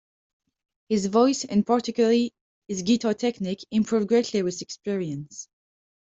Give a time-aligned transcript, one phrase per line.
[0.89, 2.33] His voice, and particularly
[2.67, 5.47] his guitar technique, improved greatly with experience.